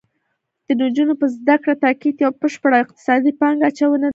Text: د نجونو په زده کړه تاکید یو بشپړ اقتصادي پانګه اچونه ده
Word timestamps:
د 0.65 0.67
نجونو 0.81 1.13
په 1.21 1.25
زده 1.35 1.55
کړه 1.61 1.75
تاکید 1.83 2.15
یو 2.25 2.31
بشپړ 2.41 2.71
اقتصادي 2.83 3.31
پانګه 3.39 3.65
اچونه 3.69 3.97
ده 4.01 4.09